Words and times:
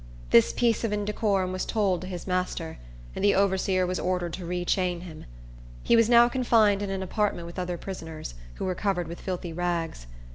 This 0.31 0.51
piece 0.51 0.83
of 0.83 0.91
indecorum 0.91 1.51
was 1.51 1.63
told 1.63 2.01
to 2.01 2.07
his 2.07 2.25
master, 2.25 2.79
and 3.15 3.23
the 3.23 3.35
overseer 3.35 3.85
was 3.85 3.99
ordered 3.99 4.33
to 4.33 4.47
re 4.47 4.65
chain 4.65 5.01
him. 5.01 5.25
He 5.83 5.95
was 5.95 6.09
now 6.09 6.27
confined 6.27 6.81
in 6.81 6.89
an 6.89 7.03
apartment 7.03 7.45
with 7.45 7.59
other 7.59 7.77
prisoners, 7.77 8.33
who 8.55 8.65
were 8.65 8.73
covered 8.73 9.07
with 9.07 9.21
filthy 9.21 9.53
rags. 9.53 10.07